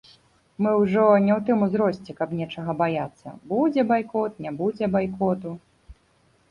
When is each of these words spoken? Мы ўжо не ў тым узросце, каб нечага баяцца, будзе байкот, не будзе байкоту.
Мы 0.65 0.71
ўжо 0.83 1.03
не 1.25 1.33
ў 1.37 1.39
тым 1.49 1.57
узросце, 1.65 2.15
каб 2.21 2.29
нечага 2.39 2.71
баяцца, 2.81 3.35
будзе 3.53 3.81
байкот, 3.93 4.31
не 4.47 4.51
будзе 4.63 4.85
байкоту. 4.99 5.49